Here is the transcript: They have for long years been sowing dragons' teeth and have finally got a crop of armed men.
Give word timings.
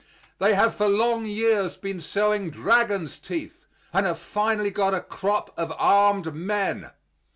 They 0.39 0.55
have 0.55 0.73
for 0.73 0.87
long 0.87 1.27
years 1.27 1.77
been 1.77 1.99
sowing 1.99 2.49
dragons' 2.49 3.19
teeth 3.19 3.67
and 3.93 4.07
have 4.07 4.17
finally 4.17 4.71
got 4.71 4.95
a 4.95 5.01
crop 5.01 5.53
of 5.55 5.71
armed 5.77 6.33
men. 6.33 6.89